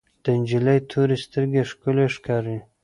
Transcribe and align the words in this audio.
د 0.23 0.25
انجلۍ 0.37 0.79
تورې 0.91 1.17
سترګې 1.25 1.61
ښکلې 1.71 2.05
ښکاري. 2.15 2.57